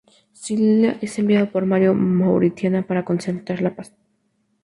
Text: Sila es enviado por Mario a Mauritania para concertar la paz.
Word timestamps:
Sila 0.33 0.97
es 0.99 1.19
enviado 1.19 1.51
por 1.51 1.67
Mario 1.67 1.91
a 1.91 1.93
Mauritania 1.93 2.87
para 2.87 3.05
concertar 3.05 3.61
la 3.61 3.75
paz. 3.75 3.93